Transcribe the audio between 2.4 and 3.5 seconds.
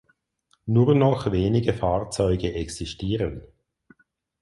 existieren.